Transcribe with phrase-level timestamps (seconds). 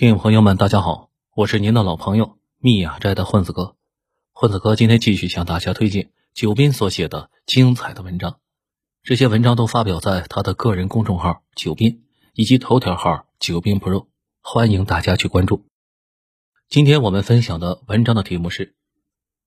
[0.00, 3.76] 听友朋友们，大家好，我是您的老朋友密雅斋的混子哥。
[4.32, 8.40] 混子哥今天继续向大家推荐九斌所写的精彩的文章，
[9.02, 14.06] 这些文章都发表在他的个人公众号“九斌”以及头条号“九斌 Pro”，
[14.40, 15.66] 欢迎大家去关注。
[16.70, 18.74] 今天我们分享的文章的题目是：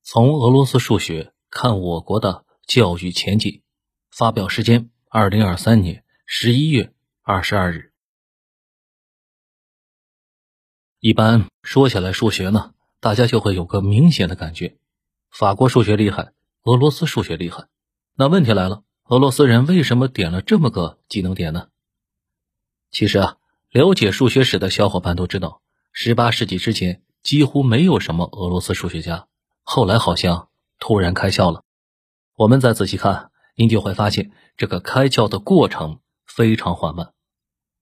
[0.04, 3.62] 从俄罗斯数学看我国的教育前景。
[4.12, 6.92] 发表时间：二零二三年十一月
[7.24, 7.92] 二十二日。
[11.04, 14.78] 一般说起来数学呢，大家就会有个明显的感觉：
[15.30, 16.32] 法国数学厉害，
[16.62, 17.66] 俄罗斯数学厉害。
[18.14, 21.68] 那问题来了，俄罗斯人为什么点了这么个技能点呢？
[22.90, 23.36] 其实啊，
[23.68, 25.60] 了解数学史的小伙伴都知道，
[25.92, 29.26] 十八世纪之前几乎没有什么俄罗斯数学家，
[29.62, 31.64] 后来好像突然开窍了。
[32.34, 37.12] 我们再仔细看，您就会发现这个开窍的过程非常缓慢。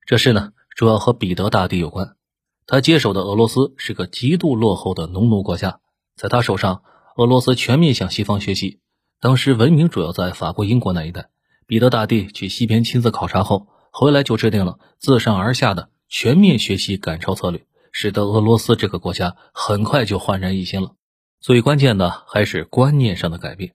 [0.07, 2.17] 这事呢，主要和彼得大帝有关。
[2.66, 5.81] 他接手的俄罗斯是个极度落后的农奴国家，
[6.17, 6.83] 在他手上，
[7.17, 8.81] 俄罗斯全面向西方学习。
[9.20, 11.28] 当时文明主要在法国、英国那一带。
[11.67, 20.92] 彼得大帝去西边亲自考察后，回来就制定了自上而下的全面学习赶超策略，使得俄罗斯这个国家很快就焕然一新了。
[21.41, 23.75] 最关键的还是观念上的改变，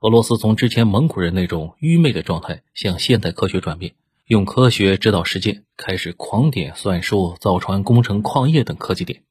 [0.00, 3.94] 俄罗斯从之前蒙古人那种愚昧的状态向现代科学转变。
[4.26, 9.24] 用科学指导实践，开始狂点算术、造船、工程、矿业等科技点。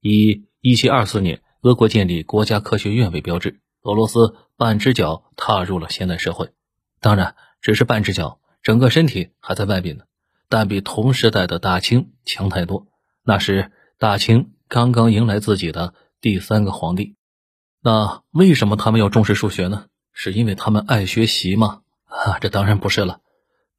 [0.00, 6.50] 以一七二四年俄国建立国家科学院为标志，俄罗斯半只脚踏入了现代社会。
[7.00, 10.04] 当然，只是半只脚，整个身体还在外边呢。
[10.48, 12.86] 但比同时代的大清强太多。
[13.24, 17.16] 那时，大清刚刚迎来自己的第三个皇帝。
[17.80, 19.86] 那为什么他们要重视数学呢？
[20.12, 21.80] 是因为他们爱学习吗？
[22.04, 23.20] 啊，这当然不是了。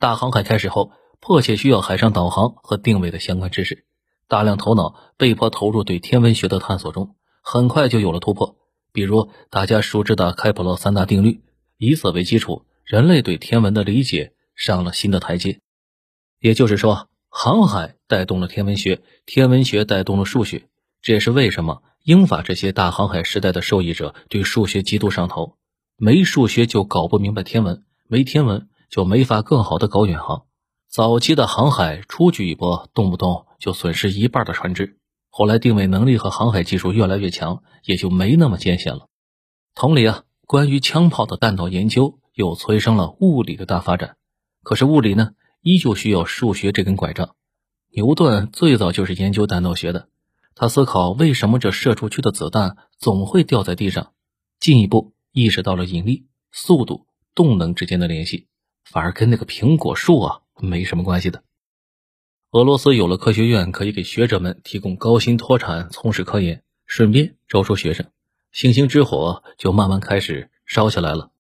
[0.03, 3.85] 大航海开始后，迫切需要海上导航和定位的相关知识，
[4.27, 8.57] 大量头脑被迫投入对天文学的探索中，很快就有了突破。
[8.91, 11.39] 比如大家熟知的开普勒三大定律，
[11.77, 15.61] 以此为基础，人类对天文的理解上了新的台阶。
[16.41, 20.67] 也就是说，航海带动了天文学，天文学带动了数学。
[21.01, 25.55] 这也是为什么英法这些大航海时代的受益者对数学极度上头。
[25.95, 28.67] 没数学就搞不明白天文，没天文。
[28.93, 30.45] 就没法更好的搞远航。
[30.87, 34.99] 早期的航海出去一波，动不动就损失一半的船只。
[35.31, 39.07] 后来定位能力和航海技术越来越强，也就没那么艰险了。
[39.73, 44.15] 同理啊，关于枪炮的弹道研究又催生了物理的大发展。
[44.61, 45.31] 可是物理呢，
[45.63, 47.33] 依旧需要数学这根拐杖。
[47.89, 50.07] 牛顿最早就是研究弹道学的，
[50.53, 54.11] 他思考为什么这射出去的子弹总会掉在地上，
[54.59, 58.49] 进一步意识到了引力、速度、动能之间的联系。
[58.85, 61.43] 反而跟那个苹果树啊没什么关系的。
[62.51, 68.05] 俄罗斯有了科学院，可以给学者们提供高薪脱产，从事科研，顺便招收学生，
[68.51, 71.31] 星星之火就慢慢开始烧起来了。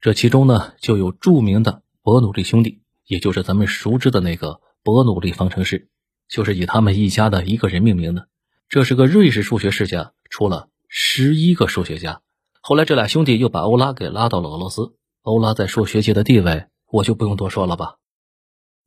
[0.00, 5.88] 这其中呢，就有著名的伯努利兄弟，也就是咱们熟知的那个伯努利方程式，
[6.28, 8.28] 就是以他们一家的一个人命名的。
[8.68, 12.20] 这是个瑞士数学世家，出了十一个数学家。
[12.60, 14.94] 后来这俩兄弟又把欧拉给拉到了俄罗斯。
[15.28, 17.96] 欧拉在数学界的地位，我就不用多说了吧。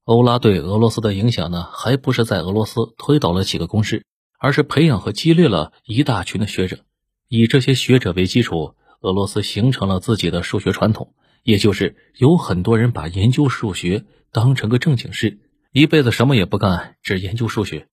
[0.06, 4.08] 欧拉对俄罗斯的影响呢，还不是在俄罗斯推倒了几个公式，
[4.40, 6.80] 而是培养和激励了一大群的学者。
[7.28, 11.14] 以这些学者为基础，俄罗斯形成了自己的数学传统，
[11.44, 15.38] 也就是有很多人把研究数学当成个正经事，
[15.72, 17.88] 一辈子什么也不干，只研究数学，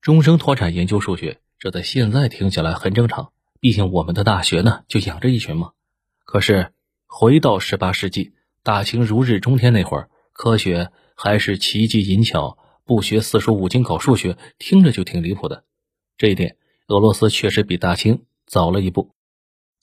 [0.00, 1.40] 终生脱产研究数学。
[1.58, 5.72] 这在现在听起来很正常，毕竟我们的大学呢就养着一群嘛。
[6.24, 6.72] 可是。
[7.14, 12.56] 回到十八世纪，大清如日中天那会儿，科学还是奇技淫巧，
[12.86, 15.64] 不学四书五经搞数学，听着就挺离谱的。
[16.16, 16.56] 这一点，
[16.88, 19.10] 俄罗斯确实比大清早了一步。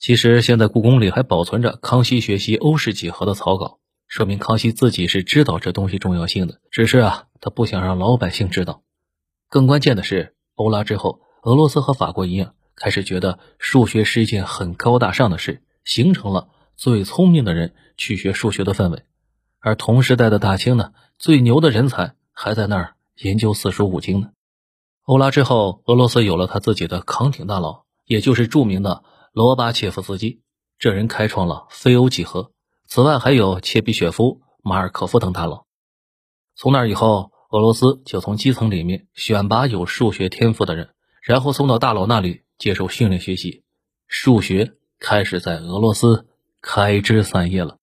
[0.00, 8.82] 其实，现在故宫里还保存着康熙学习欧式几何的草稿，说明康熙自己是知道这东西重要性的，只是啊，他不想让老百姓知道。
[9.48, 16.48] 更关键的是，欧拉之后，俄罗斯和法国一样，开始觉得数学是一件很高大上的事，形成了。
[16.80, 19.04] 最聪明的人去学数学的氛围，
[19.58, 24.30] 而同时代的大清呢，最牛的人才还在那儿研究四书五经呢。
[25.02, 29.04] 欧拉之后，俄罗斯有了他自己的扛鼎大佬，也就是著名的
[29.34, 30.40] 罗巴切夫斯基。
[30.78, 32.50] 这人开创了非欧几何。
[32.86, 35.66] 此外，还有切比雪夫、马尔可夫等大佬。
[36.56, 43.64] 从那以后，俄罗斯就从基层里面选拔有数学天赋的人，然后送到大佬那里接受训练学习。
[44.08, 46.26] 数学开始在俄罗斯。
[46.60, 47.76] 开枝散叶了。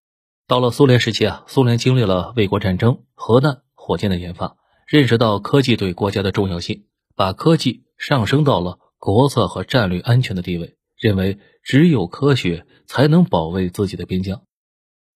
[0.47, 6.85] 到了苏联时期啊，苏联经历了卫国战争、核弹、火箭的研发，认识到科技对国家的重要性，
[7.15, 14.41] 把科技上升到了国策和战略安全的地位，认为只有科学才能保卫自己的边疆。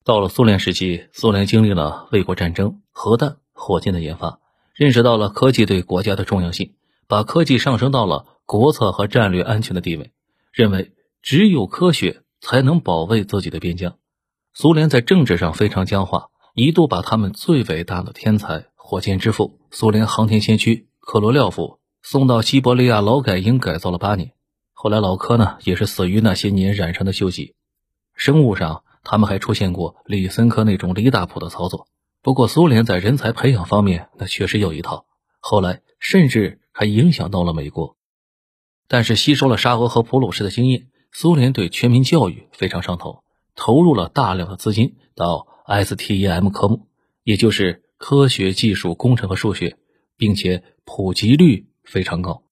[0.04, 4.40] 到了苏联时期，苏联经历了卫国战争、核弹、火箭的研发，
[4.74, 6.74] 认识到了科技对国家的重要性，
[7.08, 10.12] 把科技上升到了国策和战略安全的地位，
[10.52, 10.92] 认为
[11.22, 13.96] 只有科学才能保卫自己的边疆。
[14.54, 24.34] 苏联在政治上非常僵化，一度把他们最伟大的天才、火箭之父、苏联航天先驱科罗廖夫送到西伯利亚劳改营改造了八年。
[24.74, 27.56] 后来老柯呢，也是死于那些年染上的锈疾。
[28.16, 28.84] 生物上。
[29.04, 31.88] 他们还出现过李森科那种离大谱的操作，
[32.22, 35.08] 不过苏联在人才培养方面那确实有一套，
[35.40, 37.98] 后来甚至还影响到了美国。
[38.88, 43.24] 但是吸收了沙俄和普鲁士的经验，苏联对全民教育非常上头，
[43.56, 46.88] 投入了大量的资金到 STEM 科目，
[47.24, 49.78] 也就是科学技术工程和数学，
[50.18, 52.44] 并且普及率非常高。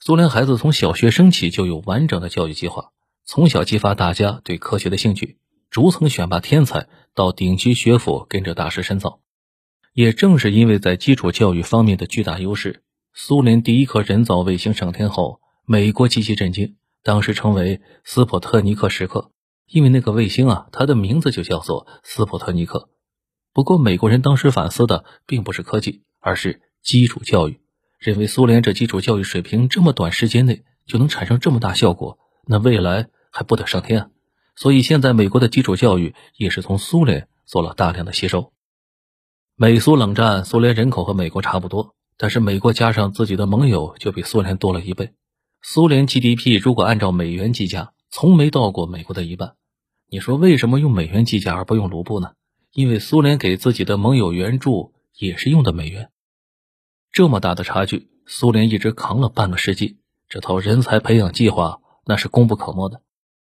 [0.00, 2.90] 苏联孩子从小学生起就有完整的教育计划，
[3.24, 5.38] 从小激发大家对科学的兴趣。
[5.70, 9.18] 逐层选拔天才到顶级学府跟着大师深造，
[9.92, 19.30] 也正是因为在基础教育方面的巨大优势，苏联第一颗人造卫星上天后，美国极其震惊，当时称为斯普特尼克时刻，
[19.66, 22.88] 因为那个卫星啊，它的名字就叫做斯普特尼克。
[23.52, 27.60] 不过美国人当时反思的并不是科技，而是基础教育，
[27.98, 34.08] 认为苏联这基础教育水平这么短时间内就能产生这么大效果，那未来还不得上天啊？
[34.56, 38.50] 所以现在美国的基础教育也是从苏联做了大量的吸收。
[39.56, 45.12] 美苏冷战，苏联人口和美国差不多，但是美国加上自己的盟友就比苏联多了一倍。
[45.66, 49.54] 苏联 GDP 如果按照美元计价，从没到过美国的一半。
[50.10, 52.32] 你说为什么用美元计价而不用卢布呢？
[52.70, 56.10] 因为苏联给自己的盟友援助也是用的美元。
[57.10, 59.96] 这么大的差距，苏联一直扛了半个世纪，
[60.28, 63.00] 这套人才培养计划那是功不可没的。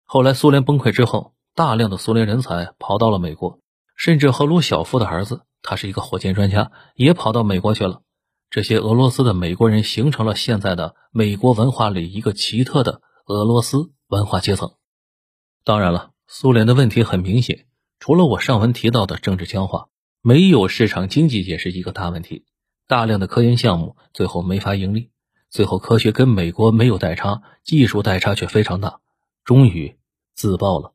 [0.04, 3.58] 后来苏联崩溃之后，大量的苏联人才跑到了美国，
[3.96, 8.02] 甚至赫鲁晓夫的儿子，他是一个火箭专家，也跑到美国去了。
[8.48, 14.74] 这些俄罗斯的美国人形成了现在的美国文化里一个奇特的俄罗斯文化阶层。
[15.64, 17.66] 当然了，苏联的问题很明显，
[17.98, 19.88] 除了我上文提到的政治僵化，
[20.22, 22.44] 没有市场经济也是一个大问题。
[22.86, 25.10] 大量的科研项目最后没法盈利，
[25.50, 29.00] 最后科学跟美国没有代差，技术代差却非常大。
[29.44, 29.96] 终于
[30.34, 30.92] 自爆了，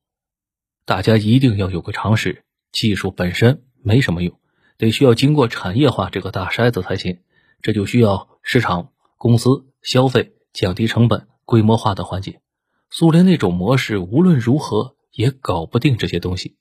[0.86, 4.40] 大家一定要有个常识：技术本身没什么用，
[4.78, 7.20] 得需要经过产业化这个大筛子才行。
[7.62, 12.42] 这就需要市场、公司消费、降低成本、规模化的环节。
[12.90, 16.58] 苏联那种模式无论如何也搞不定这些东西。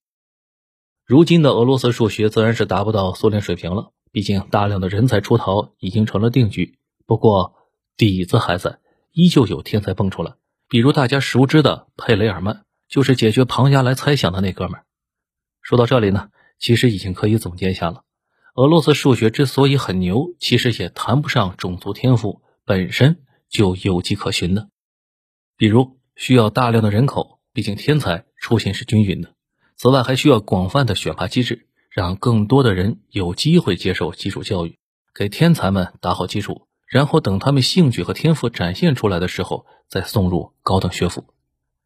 [1.05, 6.79] 如今的俄罗斯数学自然是达不到苏联水平了，毕竟大量的人才出逃已经成了定局。
[7.05, 7.55] 不过
[7.97, 8.79] 底子还在，
[9.13, 10.35] 依旧有天才蹦出来。
[10.69, 14.85] 比如大家熟知的佩雷尔曼，就是解决庞加莱猜想的那哥们儿。
[15.63, 16.29] 说到这里呢，
[16.61, 18.05] 其实已经可以总结一下了。
[18.55, 24.69] 俄罗斯数学之所以很牛，其实也谈不上种族天赋，本身就有迹可循的。
[25.57, 29.35] 比如需要大量的人口，毕竟天才出现是均匀的。
[29.77, 34.79] 此外，还需要广泛的选拔机制，让更多的人有机会接受基础教育，
[35.15, 36.67] 给天才们打好基础。
[36.87, 41.25] 然后等他们兴趣和天赋展现出来的时候，再送入高等学府。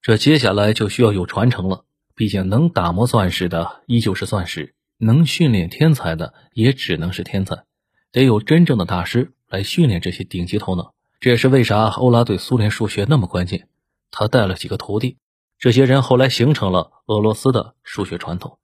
[0.00, 1.85] 这接下来就需要有传承了。
[2.15, 7.65] 毕竟能打磨钻石的依旧是钻石，能训练天才的也只能是天才。
[8.13, 10.95] 得有真正的大师来训练这些顶级头脑。
[11.21, 13.69] 这也是为啥欧拉对苏联数学那么关键。
[14.11, 15.17] 他带了几个徒弟，
[15.59, 18.59] 这些人后来形成了俄罗斯的数学传统。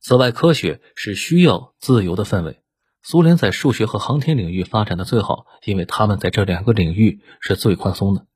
[0.00, 2.60] 此外，科学是需要自由的氛围。
[3.02, 8.26] 苏联在数学和航天领域发展的最好，因为他们在这两个领域是最宽松的。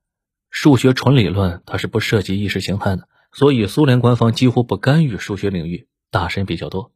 [0.49, 6.93] 数学纯理论，它是不涉及意识形态的，所以苏联官方几乎不干预数学领域，大神比较多。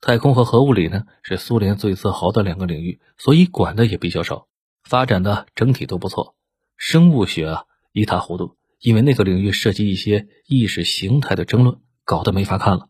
[0.00, 4.46] 太空和核物理呢，是苏联最自豪的两个领域，所以管的也比较少，
[4.84, 6.34] 发展的整体都不错。
[6.76, 12.88] 生物学啊，一塌糊涂，因为那个领域涉及一些意识形态的争论，搞得没法看了。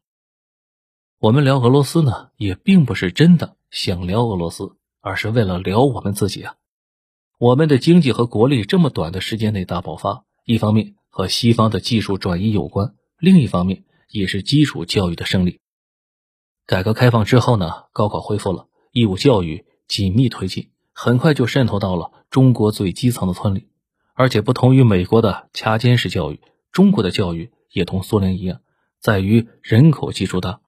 [1.19, 3.57] 我们聊俄罗斯呢，也并不是真的。
[3.69, 6.55] 想聊俄罗斯，而是为了聊我们自己啊！
[7.37, 15.61] 我们的经济和国力这么短的时间内大爆发，一方面和西方的技术转移有关，另一方面也是基础教育的胜利。
[16.67, 23.69] 改革开放之后呢，高考恢复了，义务教育紧密推进，很快就渗透到了中国最基层的村里。
[24.15, 26.41] 而且不同于美国的掐尖式教育，
[26.73, 28.63] 中国的教育也同苏联一样，
[28.99, 30.61] 在于人口基数大。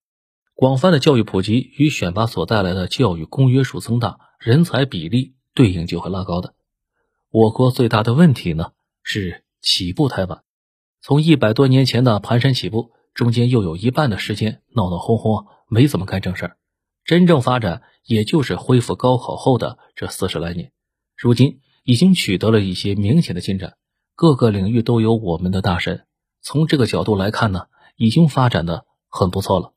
[0.54, 6.54] 广泛的教育普及与选拔所带来的教育公约数增大，人才比例对应就会拉高的。
[7.30, 8.70] 我国最大的问题呢
[9.02, 10.42] 是起步太晚。
[11.00, 16.56] 从一百多年前的蹒跚起步，中间又有一半的时间闹闹哄哄，没怎么干正事儿。
[17.04, 20.72] 真正发展也就是恢复高考后的这四十来年。
[21.16, 23.76] 如今已经取得了一些明显的进展，
[24.14, 26.04] 各个领域都有我们的大神。
[26.42, 29.72] 从这个角度来看呢，已经发展的很不错了。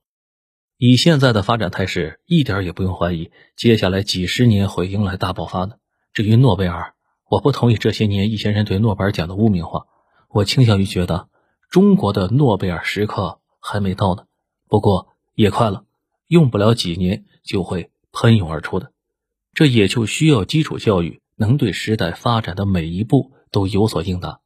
[0.77, 5.79] 以现在的发展态势，一点也不用怀疑，接下来几十年会迎来大爆发的。
[6.11, 6.95] 至于诺贝尔，
[7.29, 9.85] 我不同意这些年一些人对诺贝尔奖的污名化。
[10.29, 11.29] 我倾向于觉得，
[11.69, 14.25] 中国的诺贝尔时刻还没到呢。
[14.67, 15.09] 不过
[15.41, 15.83] 也快了，
[16.27, 18.91] 用不了几年就会喷涌而出的。
[19.53, 24.39] 这也就需要基础教育能对时代发展的每一步都有所应答。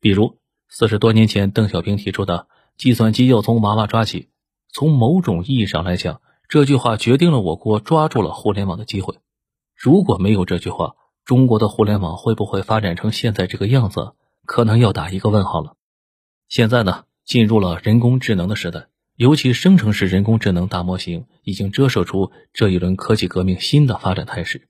[0.00, 0.38] 比如
[0.68, 2.46] 四十多年前邓小平提出的
[2.78, 4.28] “计算机要从娃娃抓起”，
[4.72, 9.18] 从某种意义上来讲，这句话决定了我国抓住了互联网的机会。
[9.74, 14.12] 如果没有这句话，中国的互联网会不会发展成现在这个样子？
[14.46, 15.74] 可能要打一个问号了。
[16.48, 18.86] 现在呢，进入了人工智能的时代，
[19.16, 24.68] 尤其生成式人工智能大模型已经折射出这一轮科技革命新的发展态势。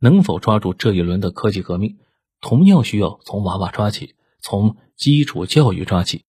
[0.00, 1.98] 能否抓住这一轮的科技革命，
[2.40, 6.24] 同样需要从娃娃抓起，从基础教育抓起。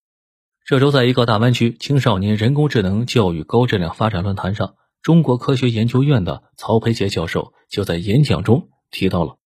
[0.66, 9.38] 这周，在一个大湾区青少年人工智能教育高质量发展论坛上，中国科学研究院的曹培杰教授就在演讲中提到了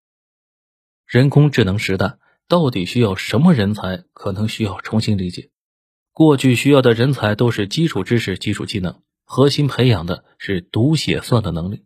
[1.05, 2.17] 人工智能时代。
[2.47, 4.03] 到底需要什么人才？
[4.11, 5.50] 可能需要重新理解。
[6.13, 11.83] 过去需要的人才都是基础知识、基础技能，核心培养的是读写算的能力。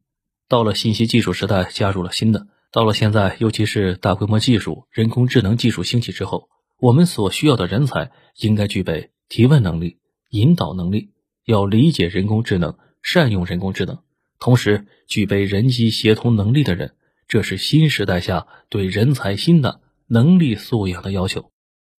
[0.48, 2.48] 到了信息技术时代，加入了新的。
[2.72, 9.98] 到了现在，尤其是大规模技术、人工智能技术兴起之后，我们所需要的人才应该具备提问能力、
[10.30, 11.12] 引导能力，
[11.46, 14.00] 要理解人工智能、善用人工智能，
[14.40, 16.96] 同时具备人机协同能力的人。
[17.28, 19.82] 这是新时代下对人才新的。
[20.08, 21.50] 能力素养的要求，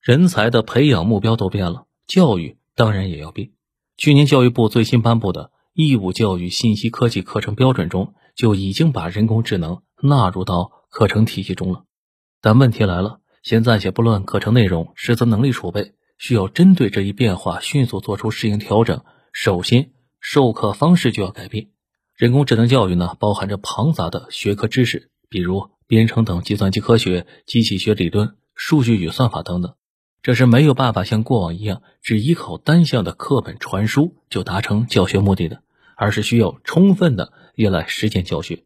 [0.00, 3.50] 人才的培养目标都变了，教育当然也要变。
[3.96, 11.84] 去年教育部最新颁布的义务教育信息科技课程标准中，就已经把人工智能纳入到课程体系中了。
[12.40, 19.02] 但问题来了，先暂且不论课程内容，师资能力储备需要针对这一变化迅速做出适应调整。
[19.32, 21.68] 首先，授课方式就要改变。
[22.14, 25.70] 人工智能教育呢，包含着庞杂的学科知识，比如。
[25.88, 29.75] 编程等计算机科学、机器学理论、数据与算法等等，
[30.26, 35.62] 这是没有办法像过往一样只依靠单向的课本传输就达成教学目的的，
[35.95, 38.64] 而是需要充分的依赖实践教学。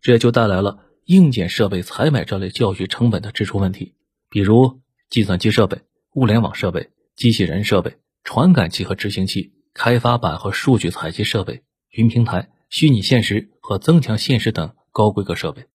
[0.00, 3.92] 这也就带来了硬件设备采买这类教学成本的支出问题，
[4.30, 5.82] 比如计算机设备、
[6.14, 15.66] 物联网设备、机器人设备、传感器和执行器、开发板和数据采集设备、云平台、虚拟现实和增强现实等高规格设备。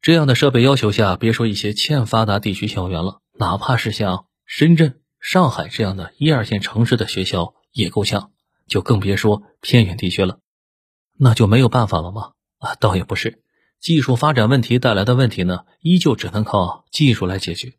[0.00, 8.32] 这样的设备要求下，别说一些欠发达地区校园了，哪怕是像深圳、上海这样的一二线城市的学校也够呛，
[8.66, 10.40] 就更别说偏远地区了。
[11.16, 12.32] 那就没有办法了吗？
[12.58, 13.44] 啊，倒也不是，
[13.78, 17.74] 技术发展问题带来的问题呢，依旧只能靠技术来解决。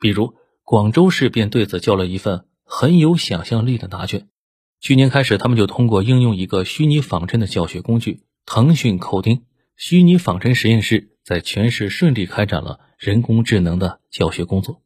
[0.00, 4.26] 比如广州市便对此交了一份很有想象力的答卷。
[4.80, 9.44] 去年开始，他们就通过应用一个虚拟仿真的教学工具——腾讯口丁
[9.76, 11.10] 虚拟仿真实验室。
[11.22, 14.80] 在全市顺利开展了人工智能的教学工作。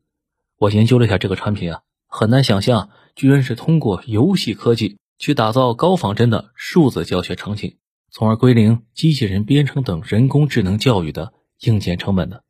[0.58, 7.76] 我研究了一下这个产品啊，很难想象，居然是通过游戏科技去打造高仿真的数字教学场景，
[8.10, 12.42] 从而归零机器人编程等人工智能教育的硬件成本的。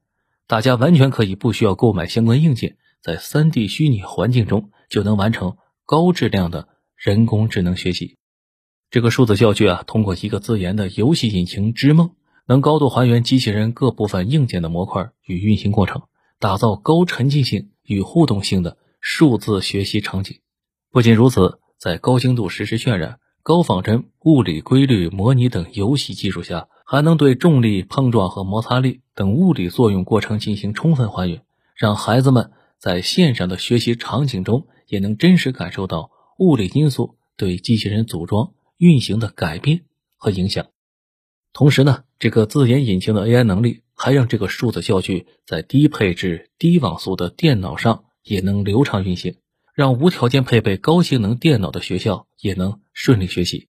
[0.46, 8.16] 大家完全可以不需要购买相关硬件，在 3D 虚拟环境中就能完成高质量的人工智能学习。
[8.90, 12.12] 这个数字教具啊，通过一个自研的游戏引擎“之梦”。
[12.48, 16.04] 能高度还原机器人各部分硬件的模块与运行过程，
[16.38, 20.38] 打造高沉浸性与互动性的数字学习场景。
[20.90, 31.42] 不仅如此，在高精度实时渲染、高仿真物理规律模拟等游戏技术下，还能对重力、碰撞和摩擦力等物理作用过程进行充分还原，
[31.74, 39.84] 让孩子们在线上的学习场景中也能真实感受到物理因素对机器人组装运行的改变
[40.16, 40.66] 和影响。
[41.52, 49.34] 同时呢，这个自研引擎的 AI 能力还让这个数字教具在低配置、低网速的电脑上也能流畅运行，
[49.74, 53.66] 让无条件配备高性能电脑的学校也能顺利学习。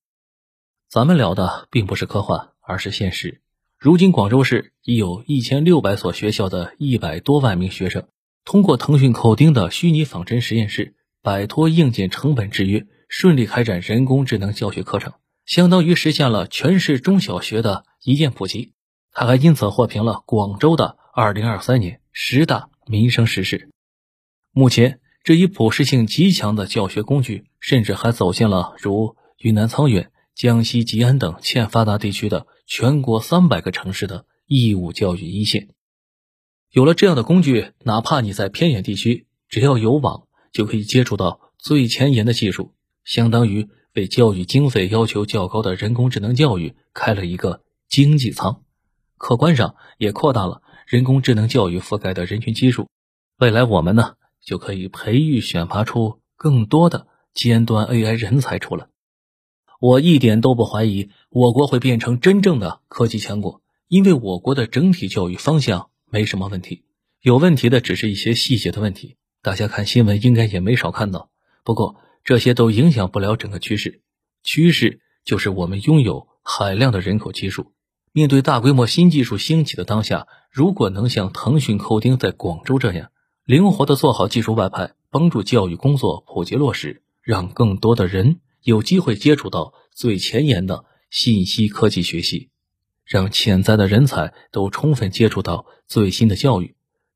[0.88, 3.42] 咱们聊的并不是科幻，而是现实。
[3.80, 8.08] 如今，广州市已有一千六百所学校的一百多万名学生，
[8.46, 10.94] 通过腾讯口丁的虚拟仿真实验室，
[11.24, 15.14] 摆脱硬件成本制约，顺利开展人工智能教学课程。
[15.46, 18.74] 相当于实现了全市中小学的一键普及，
[19.12, 23.70] 他还因此获评了广州的二零二三年十大民生实事。
[24.52, 35.70] 目前，这一普适性极强的教学工具，甚至还走进了如云南沧源、江西吉安等欠发达地区的全国三百个城市的义务教育一线。
[36.72, 42.74] 有了这样的工具，哪怕你在偏远地区，只要有网，就可以接触到最前沿的技术，
[43.04, 48.64] 相当于为教育经费要求较高的人工智能教育开了一个经济舱。
[49.20, 52.88] 客观上也扩大了人工智能教育覆盖的人群基数。
[53.38, 58.88] 未来我们呢，就可以培育选拔出更多的尖端 AI 人才出来。
[59.80, 66.86] 我一点都不怀疑我国会变成真正的科技强国，因为我国的整体教育方向没什么问题，
[67.22, 69.18] 有问题的只是一些细节的问题。
[69.42, 71.30] 大家看新闻应该也没少看到。
[71.64, 74.02] 不过这些都影响不了整个趋势，
[74.44, 77.72] 趋势就是我们拥有海量的人口基数。
[78.12, 83.12] 面对大规模新技术兴起的当下，如果能像腾讯扣钉在广州这样，
[83.44, 92.50] 灵活的做好技术外派，帮助教育工作普及落实，让更多的人有机会接触到最前沿的信息科技学习，
[93.06, 96.76] 让潜在的人才都充分接触到最新的教育，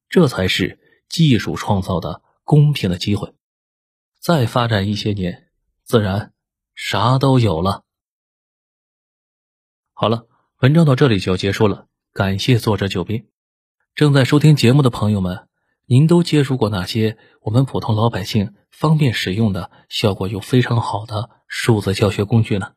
[0.09, 3.33] 这才是技术创造的公平的机会。
[4.19, 5.49] 再发展一些年，
[5.83, 6.33] 自然
[6.75, 7.83] 啥都有了。
[9.93, 10.27] 好了。
[10.63, 13.25] 文章到这里就要结束了，感谢作者九斌。
[13.95, 15.49] 正在收听节目的朋友们，
[15.85, 22.75] 您都接触过哪些我们普通老百姓方便使用的、效果又非常好的数字教学工具呢？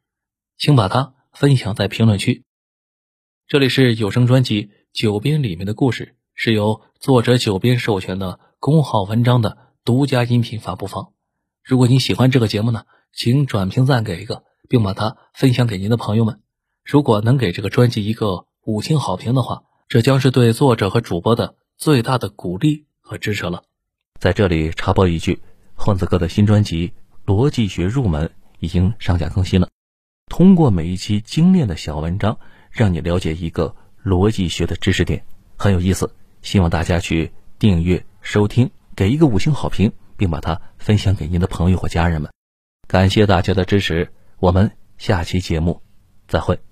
[0.58, 2.42] 请把它分享在评论区。
[3.46, 11.12] 这里是有声专辑《九编》里面的故事，是由作者九编授权的公号文章的独家音频发布方。
[11.62, 16.40] 如果你喜欢这个节目呢，请转评赞给一个，并把它分享给您的朋友们。
[16.86, 23.64] 如果能给这个专辑一个五星好评的话，这将是对作者和主播的最大的鼓励和支持了。
[24.20, 25.42] 在这里插播一句，
[25.74, 26.88] 混子哥的新专辑
[27.26, 28.26] 《逻辑学入门》
[28.60, 29.68] 已经上架更新了。
[30.28, 32.38] 通过每一期精炼的小文章，
[32.70, 35.24] 让你了解一个逻辑学的知识点，
[35.56, 36.14] 很有意思。
[36.40, 42.30] 希望大家去订阅收听，给一个五星好评，并把它分享给您的朋友或家人们。
[42.86, 45.82] 感谢大家的支持，我们下期节目
[46.28, 46.66] 再会。